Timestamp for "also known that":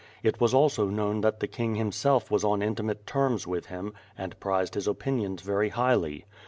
0.51-1.41